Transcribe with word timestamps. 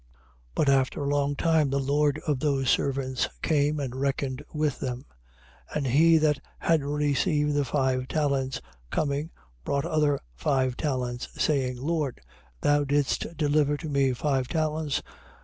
25:19. 0.01 0.07
But 0.55 0.69
after 0.69 1.03
a 1.03 1.07
long 1.07 1.35
time 1.35 1.69
the 1.69 1.79
lord 1.79 2.19
of 2.25 2.39
those 2.39 2.71
servants 2.71 3.29
came 3.43 3.79
and 3.79 3.95
reckoned 3.95 4.43
with 4.51 4.79
them. 4.79 5.05
25:20. 5.73 5.75
And 5.75 5.85
he 5.85 6.17
that 6.17 6.39
had 6.57 6.83
received 6.83 7.53
the 7.53 7.63
five 7.63 8.07
talents 8.07 8.61
coming, 8.89 9.29
brought 9.63 9.85
other 9.85 10.19
five 10.33 10.75
talents, 10.75 11.27
saying: 11.39 11.77
Lord, 11.77 12.19
thou 12.61 12.83
didst 12.83 13.37
deliver 13.37 13.77
to 13.77 13.89
me 13.89 14.11
five 14.13 14.47
talents. 14.47 15.03